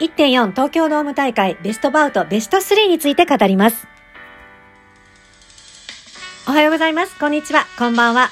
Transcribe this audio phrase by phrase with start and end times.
[0.00, 3.88] 1.4東京ドーム大会ベストバウトベスト3について語ります。
[6.46, 7.18] おはようございます。
[7.18, 7.66] こんにちは。
[7.76, 8.30] こんばんは。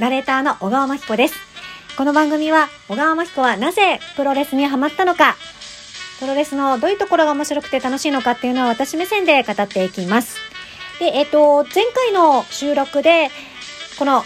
[0.00, 1.36] ナレーターの小川真彦です。
[1.96, 5.36] この番組は小川真彦はなぜプロレスにハマったのか、
[6.18, 10.38] プロレスのどういうところが面白くて楽しいのかっていうのは私目線で語っていきます。
[10.98, 13.30] で、えっ、と、前回の収録で、
[13.96, 14.24] この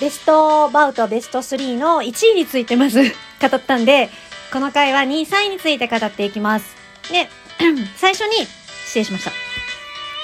[0.00, 4.10] ベストバウトベスト3の1位についてまず語ったんで、
[4.52, 6.74] この回は2位、3位について語っていきます。
[7.10, 7.28] で、
[7.96, 8.46] 最初に、
[8.84, 9.30] 失礼しました。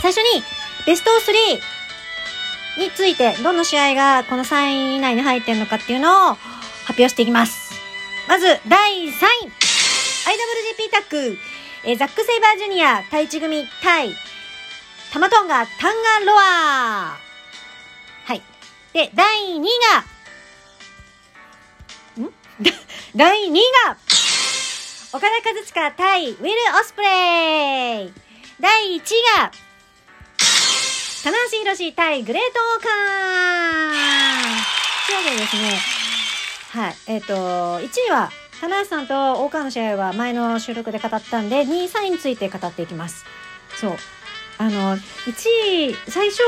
[0.02, 0.42] 最初に、
[0.84, 7.72] ベスト3について、どの試合がこの3位以内に入ってるのかっていうのを発表していきます。
[8.28, 9.12] まず、第3位
[10.26, 11.38] IWGP タック、
[11.84, 14.12] えーザック・セイバージュニア、対一組、対、
[15.12, 17.16] タマトンガ、タンガロア
[18.24, 18.42] はい。
[18.92, 19.68] で、第2位
[22.18, 22.32] が、ん？
[23.14, 23.96] 第2位が、
[25.16, 28.12] 岡田和親対ウィル・オスプレイ
[28.60, 29.00] 第1位
[29.38, 29.50] が、
[31.24, 34.02] 棚橋宏対グレート・オーカー
[35.06, 35.78] というわけでですね、
[36.82, 43.24] はい、えっ、と、1位は、棚橋さんと大川の試合は前の収録で語ったんで、2位、3位について語っていきます。
[43.80, 43.96] そう。
[44.58, 45.00] あの、1
[45.92, 46.42] 位、最初、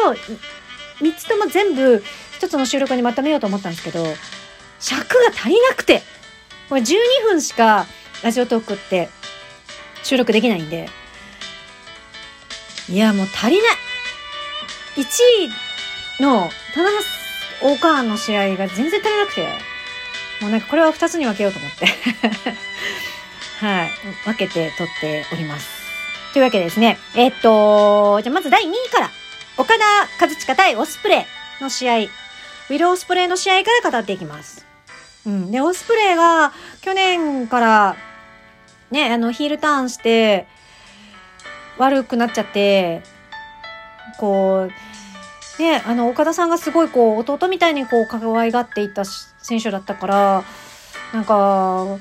[1.01, 2.05] 3つとも全部、
[2.39, 4.05] 1つの収録にまとめようと思ったんですけど、
[4.79, 6.03] 尺が足りなくて、
[6.69, 7.87] これ12分しか
[8.23, 9.09] ラジオトークって
[10.03, 10.89] 収録できないんで、
[12.89, 13.77] いや、もう足りない
[14.97, 15.03] !1
[16.21, 16.91] 位の棚
[17.61, 19.47] 橋大川の試合が全然足りなくて、
[20.41, 21.87] もうなんかこれは2つに分けようと思って。
[23.61, 23.91] はい。
[24.25, 25.69] 分けて撮っております。
[26.33, 26.99] というわけでですね。
[27.15, 29.11] えっと、じゃまず第2位から、
[29.57, 29.85] 岡田
[30.21, 31.27] 和親対オスプレ
[31.61, 34.65] イの試合、ウィル・オスプレイの試合から語っていきます。
[35.27, 35.51] うん。
[35.51, 37.97] で、オスプレイが去年から、
[38.91, 40.47] ね、あの、ヒールターンして、
[41.79, 43.03] 悪くなっちゃって、
[44.19, 44.69] こ
[45.59, 50.45] う、ね、あの、岡田さんがすごいこう、弟みたいにこう、可愛がっていた選手だったから、
[51.13, 51.99] なんか、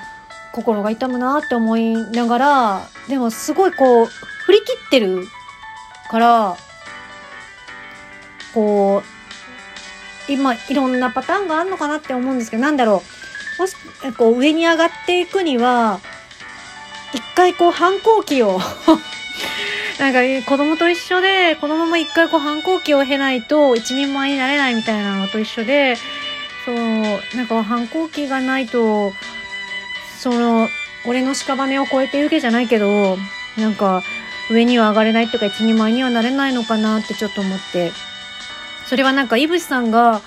[0.54, 5.24] 心が痛むなって思いながら、でもすごいこう、振り切ってる
[6.10, 6.58] から、
[8.54, 13.04] こう、今、いろんなパターンがあるのかなって思うんですけど、なんだろ
[13.58, 13.62] う。
[13.62, 13.76] もし、
[14.18, 16.00] こう、上に上がっていくには、
[17.14, 18.60] 一回こう、反抗期を、
[20.00, 25.98] なんか、子供と一緒で、子供も一回こう、反抗期を経ないと、一人前になれないみたいなのと一緒で、
[26.66, 26.76] そう、
[27.36, 29.14] なんか反抗期がないと、
[30.20, 30.68] その、
[31.06, 33.18] 俺の屍を越えてゆけじゃないけど、
[33.58, 34.04] なんか、
[34.50, 37.92] 上には上がれないとか一人前にはなれないのかなってちょっと思って。
[38.86, 40.22] それはなんか、いぶしさんが、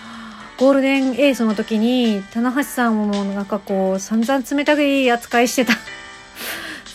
[0.59, 5.75] ゴールデンエースの時に、棚橋さんもなんかこう、散々冷たい扱いしてた。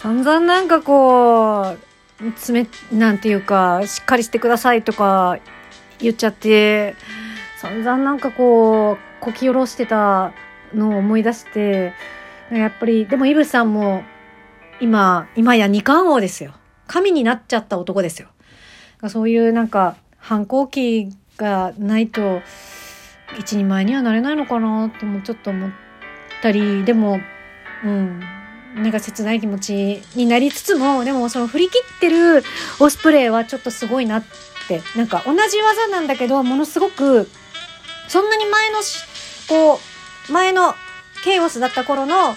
[0.05, 1.75] 散々なんかこ
[2.21, 5.39] う、つめ、なんていうか、しっかりしてくださいとか
[5.97, 6.93] 言っちゃって、
[7.57, 10.31] 散々なんかこう、こき下ろしてた
[10.75, 11.93] のを思い出して、
[12.51, 14.03] やっぱり、でもイブさんも、
[14.79, 16.53] 今、今や二冠王ですよ。
[16.85, 18.27] 神になっちゃった男ですよ。
[19.09, 22.43] そういうなんか、反抗期がないと、
[23.39, 25.71] 一人前にはなれないのかなともちょっと思っ
[26.43, 27.19] たり、でも、
[27.83, 28.21] うん、
[28.75, 32.43] なんか切ない気持ちになりつつも、でもその振り切ってる
[32.79, 34.23] オスプレイはちょっとすごいなっ
[34.67, 37.29] て、なんか同じ技なんだけど、ものすごく、
[38.09, 38.79] そんなに前の、
[39.47, 39.79] こ
[40.29, 40.75] う、前の
[41.23, 42.35] ケイオスだった頃の、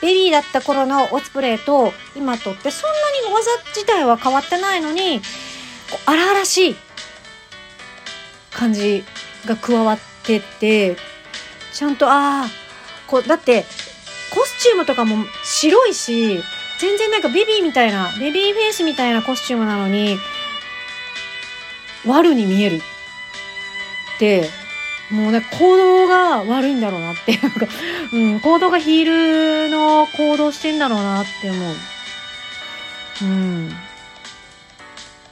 [0.00, 5.20] ベビーだった頃のオスプレイと今とってそんなに技自体は変わってないのに、
[6.06, 6.76] 荒々しい
[8.52, 9.04] 感じ
[9.46, 10.96] が加わってて、
[11.72, 12.48] ちゃんと、ああ、
[13.06, 13.66] こう、だって、
[14.34, 16.42] コスチュームとかも白いし、
[16.80, 20.18] 全然なんかベビーみたいな、ベビーフェイスみたいなコスチュームなのに、
[22.06, 24.50] 悪に見えるって、
[25.10, 27.66] もうね、行動が悪いんだろうなって いうか、
[28.12, 31.74] うん、行動がヒールの行動してんだろうなって思う。
[33.22, 33.76] うん。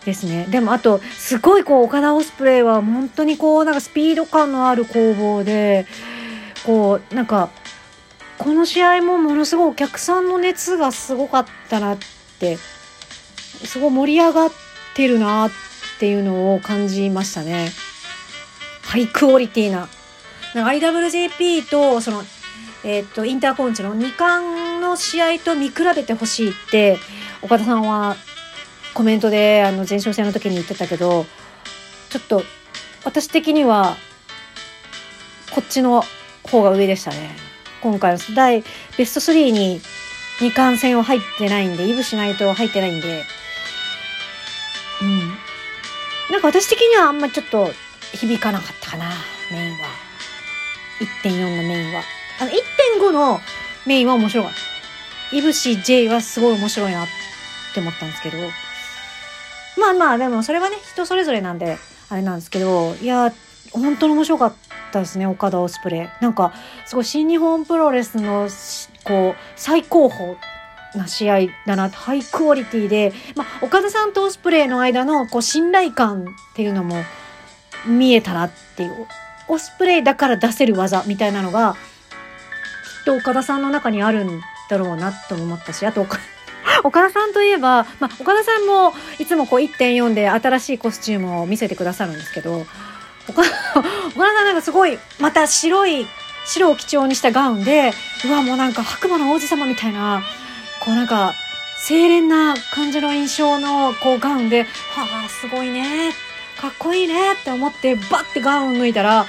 [0.04, 0.46] ですね。
[0.48, 5.86] でもあと、すごいこう、岡田オスプレイは本当にこう、なんかスピード感のある攻防で、
[6.64, 7.50] こう、なんか、
[8.42, 11.98] この試合もものすごいお客さんの熱がすごかったなっ
[12.40, 14.50] て、すごい盛り上がっ
[14.96, 15.50] てるなっ
[16.00, 17.70] ていうのを感じましたね。
[18.82, 19.88] ハイクオリティな。
[20.56, 22.24] なんか IWJP と、その、
[22.82, 26.98] えっ、と、インターコンチの2冠の試合と見比べてほしいって、
[27.42, 28.16] 岡田さんは
[28.92, 31.26] コメントで、あの、前哨戦の時に言ってたけど、
[32.10, 32.42] ちょっと、
[33.04, 33.96] 私的には、
[35.54, 36.02] こっちの
[36.42, 37.51] 方が上でしたね。
[37.82, 38.64] 今回の第
[38.96, 39.80] ベスト3に
[40.40, 43.24] 二冠戦は入ってないんで、イブしないと入ってないんで、
[45.02, 45.18] うん。
[46.30, 47.70] なんか私的にはあんまちょっと
[48.14, 49.10] 響かなかったかな、
[49.50, 49.88] メインは。
[51.00, 52.02] 1.4のメインは。
[52.40, 53.40] あの、1.5の
[53.86, 55.36] メインは面白かった。
[55.36, 57.06] イブシ J はすごい面白いなっ
[57.74, 58.38] て思ったんですけど。
[59.78, 61.78] まあまあ、でもそれはね、人それぞれなんで、
[62.10, 63.32] あれなんですけど、いや、
[63.72, 66.22] 本当に面白かったたですね、岡田オスプレイ。
[66.22, 66.52] なんか、
[66.86, 68.48] すごい新日本プロレスの、
[69.02, 70.36] こう、最高峰
[70.94, 76.24] な試合だな、ハイクオリティで、まあ、岡田さんとオスプレイの間の、こう、信頼感っ
[76.54, 76.96] ていうのも
[77.86, 79.06] 見えたなっていう。
[79.48, 84.40] オスプレイだから出せる技みたいなのが、きっと岡田さんの中にあるん
[84.70, 86.18] だろうなと思ったし、あと岡、
[86.84, 92.66] 岡田さんといえば、まあ、岡田さんもいつもこう1.4で新しいコスチュームを見せてくださるんですけど、
[93.34, 93.50] 岡田
[94.14, 96.06] さんなんかすごい、また白い、
[96.44, 97.92] 白を基調にしたガウンで、
[98.24, 100.22] うわ、もうなんか白馬の王子様みたいな、
[100.80, 101.34] こうなんか、
[101.86, 106.12] 清廉な感じの印象のこうガウンで、はあ、すごいね、
[106.60, 109.26] かっこいいねって思って、バッてガウン脱いだら、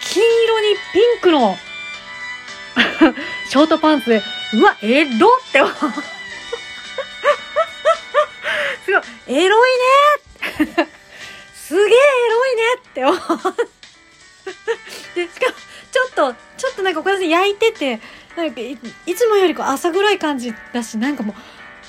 [0.00, 1.58] 金色にピンクの
[3.48, 4.22] ショートパンツで、
[4.54, 5.72] うわ、エロって思う。
[8.84, 9.70] すごい、エロい
[10.76, 11.01] ね
[12.92, 13.00] って。
[15.14, 15.56] で、しかも、
[15.90, 18.00] ちょっと、ちょっとなんか岡田さん焼いてて、
[18.36, 18.78] なんかい
[19.14, 21.36] つもよりこう朝黒い感じだし、なんかもう、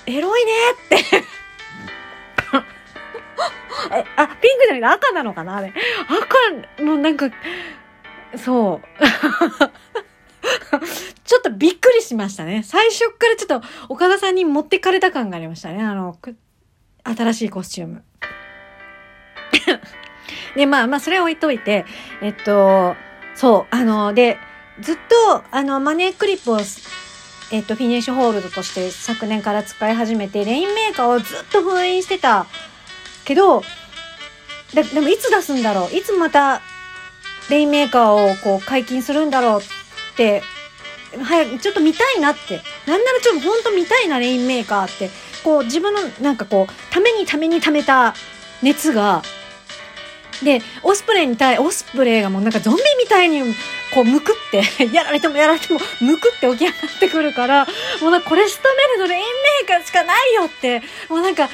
[0.05, 1.23] エロいねって、
[4.15, 5.73] あ、ピンクじゃなくて赤なのかなあれ。
[6.77, 7.29] 赤のなんか、
[8.38, 8.88] そう。
[11.23, 12.63] ちょっとびっくりしましたね。
[12.63, 15.83] 最初からちょっと岡田さんに持ってかれた感がありましたね。
[15.83, 16.17] あの、
[17.03, 18.03] 新しいコスチューム。
[20.56, 21.86] で、まあまあ、それは置いといて、
[22.22, 22.96] えっと、
[23.36, 24.38] そう、あの、で、
[24.80, 26.60] ずっと、あの、マネークリップを、
[27.52, 32.48] えっと、フィニッシュホールドとして昨年から使い始めて、レインメーカーをずっと封印してた
[33.25, 33.64] けど、
[34.74, 35.96] ででもいつ出すんだろう？
[35.96, 36.62] いつまた
[37.52, 39.64] レインメーカーをこう解禁するんだろうっ
[40.18, 40.42] て、
[41.24, 42.62] 早く、ちょっと見たいなって。
[42.88, 45.12] なんならちょっとほんと見たいな、レインメーカーって。
[45.44, 48.16] こう自分のなんかこう、ためにためにためた
[48.64, 49.22] 熱が、
[50.41, 53.41] で、オスプレイに対、オスプレイがもうなんかゾンビみたいに、
[53.94, 54.63] こう、むくって、
[54.94, 57.68] やられてもやられても、むくって起き上がってくるから、
[58.01, 61.50] もうなんかこれ仕留めるのレインメーカーしかないよって、もうなんか、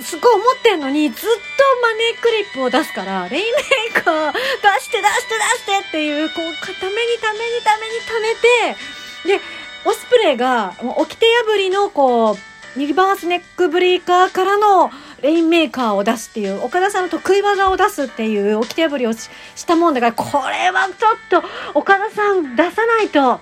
[0.00, 1.36] すごい思ってんのに、ずっと
[1.82, 4.38] マネークリップを出すから、レインメーカー出
[4.80, 5.34] して出して
[5.66, 9.40] 出してっていう、こう、ためにためにためにためて、で、
[9.84, 12.38] オスプレイが、もう、掟破りの、こう、
[12.78, 14.90] リバースネックブレーカーからの
[15.22, 23.40] レインメーカーを出すっていう、岡田さんの得意技を出すっていう、掟破りをししたもんだから、これはちょっと、岡田さん出さないと、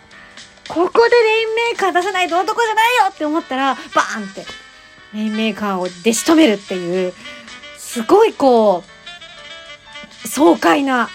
[0.69, 4.47] ここでレインメーカー出さないと男じゃないよって思ったら、バーンって、
[5.15, 7.13] レインメーカーを出し止めるっていう、
[7.77, 8.83] すごいこ
[10.25, 11.09] う、爽快な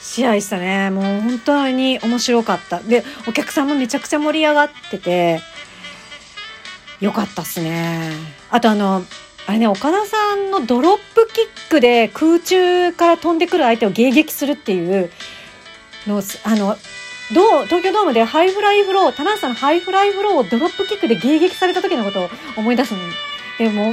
[0.00, 0.90] 試合でしたね。
[0.90, 2.80] もう本当に面白かった。
[2.80, 5.40] で、お客さんもめちゃくちゃ盛り上がってて、
[7.00, 8.12] よかったっすね。
[8.50, 9.04] あとあの、
[9.46, 15.10] あれね、岡田さんのドロップキックで空中から飛んでくる相手を迎撃するっていう
[16.06, 16.76] の、あの、
[17.34, 23.12] どう東京ドームでハイフライフロー、田中さんのハイフライフローをドロップキックで迎撃された時のことを思い出すのに
[23.58, 23.92] でも、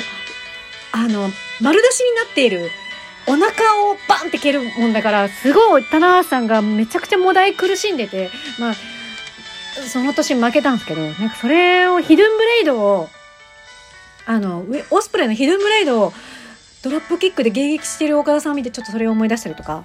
[0.91, 1.29] あの、
[1.62, 2.70] 丸出しになっている
[3.27, 3.48] お腹
[3.86, 8.29] をバンって蹴るもんだから、すごい田中さんがめちゃくちゃもだえ苦しんでて、
[8.60, 8.74] まあ、
[9.88, 13.10] その年負けたんですけど、なんかそれをヒドゥンブレイドを、
[14.29, 16.13] あの、オスプレイのヒドゥンブレイドを
[16.83, 19.83] ドロップキックで迎撃してる岡田さんを見てちょっとそれを思い出したりとか、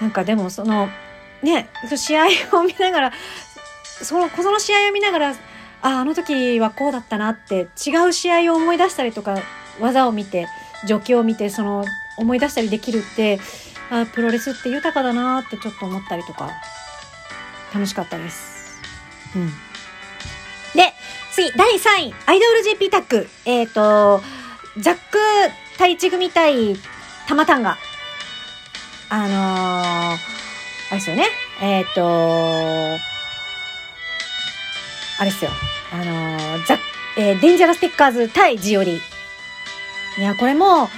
[0.00, 0.88] なんかでもその、
[1.42, 3.12] ね、試合を見ながら、
[3.82, 5.34] その、その試合を見ながら、あ、
[5.82, 9.36] あの時はこうだったなって、違う試合を思い出したりとか、
[9.80, 10.46] 技を見て、
[10.86, 11.84] 状況を見て、その、
[12.18, 13.40] 思い出したりできるって、
[13.90, 16.52] あ、プロレスって豊かだなってちょっと思ったりとか、
[17.74, 18.78] 楽しかったです。
[19.34, 19.65] うん。
[21.36, 23.28] 次、第3位、アイドル JP タック。
[23.44, 24.22] えっ、と、
[24.78, 25.18] ザック
[25.76, 26.74] 対一組対
[27.28, 27.76] タマタンガ。
[29.10, 30.18] あのー、あ
[30.92, 31.26] れですよね。
[31.60, 32.00] えっ、と
[35.20, 35.50] あれですよ。
[35.92, 36.78] あのー、ザ
[37.18, 38.96] えデンジャラステッカーズ対ジオリ。
[38.96, 39.00] い
[40.22, 40.88] や、これも、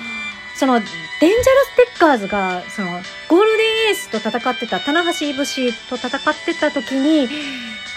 [0.54, 2.92] その、デンジャラステッカーズが、その、
[3.26, 7.28] ゴールデンエースと戦ってた、棚橋いぶしと戦ってた時に、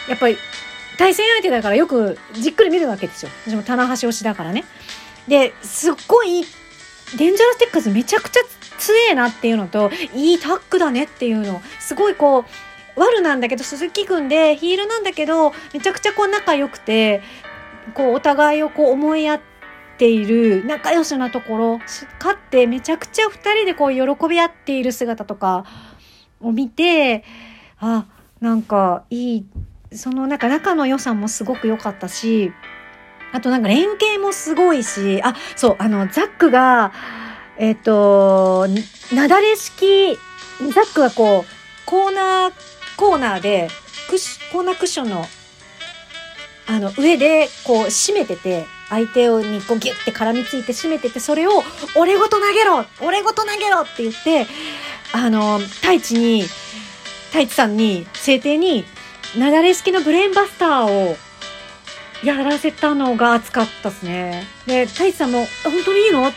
[0.10, 0.39] やっぱり、
[1.01, 3.31] 対戦相手だからよくじっくり見るわけですよ。
[3.48, 4.65] 私も棚橋推しだからね。
[5.27, 6.46] で、すっごい、
[7.17, 8.41] デンジャラステッカーズめちゃくちゃ
[8.77, 17.24] 強えなっていうのと、いいタッグだねっていうのを、すごいこう、悪なんだけど、鈴木くんでヒールなんだけど、めちゃくちゃこう仲良くて、
[17.96, 19.41] こうお互いをこう思い合っ
[19.98, 25.65] ている仲良しなところ、勝ってめちゃくちゃ二人でこう喜び合っている姿とか
[26.39, 27.24] を見て、
[27.79, 28.05] あ、
[28.39, 29.46] なんかいい、
[29.93, 32.53] そのなんか仲の良さもすごく良かったし、
[33.33, 36.93] あとなんか連携もすごいし、あ、そう、あの、ザックが、
[37.57, 38.67] えっ、と、
[39.13, 40.17] なだれ式、
[40.74, 42.53] ザックがこう、コーナー、
[42.98, 43.69] コーナーで、
[44.10, 45.25] クッシコーナークッションの、
[46.67, 51.63] あの、上で、こう、締めてて、相手にこうギュッて絡みついて締めてて、それを、
[51.98, 52.86] 俺ごと投げろ!
[53.01, 53.81] 俺ごと投げろ!
[53.81, 54.48] って言って、
[55.13, 56.43] あの、太一に、
[57.27, 58.86] 太一さんに、制定に、
[59.38, 61.15] なだれ式のブレーンバスターを
[62.23, 64.45] やらせたのが熱かったですね。
[64.65, 66.31] で、太一さんも、本当にいいの？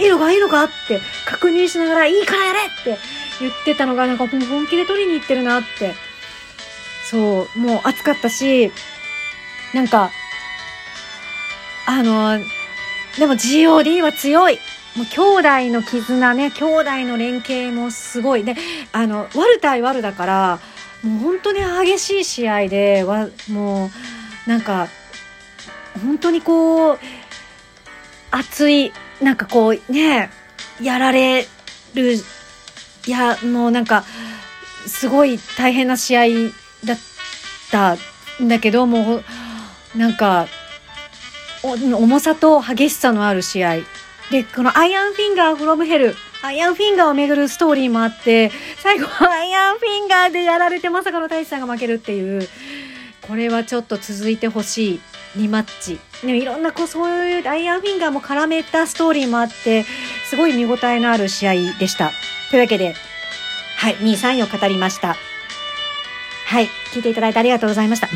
[0.00, 2.98] いいのかいいのかって確認しながら、いいからやれって
[3.40, 5.94] 言ってたのが、なんかもう本気で取りに行ってるなって。
[7.10, 8.70] そう、もう熱かったし、
[9.74, 10.10] なんか、
[11.86, 12.38] あの、
[13.18, 14.58] でも GOD は強い。
[14.96, 18.44] もう兄弟の絆ね、兄弟の連携もすごい。
[18.44, 18.56] で、
[18.92, 20.58] あの、ワル対ワルだから、
[21.02, 23.90] もう本当に激しい試合で、わも
[24.46, 24.88] う、なんか、
[26.02, 26.98] 本当にこう、
[28.30, 30.30] 熱い、なんかこうね、
[30.80, 31.46] やられ
[31.94, 32.14] る、
[33.06, 34.04] いや、もうなんか、
[34.86, 36.24] すごい大変な試合
[36.84, 36.98] だっ
[37.70, 37.96] た
[38.42, 39.24] んだけど、もう、
[39.96, 40.46] なんか、
[41.62, 43.76] 重さと激しさのある試合。
[44.30, 52.48] で、このアイアンフィンガーフロムヘル、アイアンフィンガーをめぐるストーリーもあって、最後はアイアンフィンガーでやられてまさかのタイチさんが負けるっていう、
[53.26, 55.00] これはちょっと続いてほしい
[55.36, 55.98] リマッチ。
[56.22, 59.84] でもいろんなこうそういうアイアンフィンガーも絡めたストーリーもあって、
[60.28, 62.12] すごい見応えのある試合でした。
[62.50, 62.94] というわけで、
[63.76, 65.16] はい、2位3位を語りました。
[66.46, 68.08] はい、聞いていただいてありがとうございました。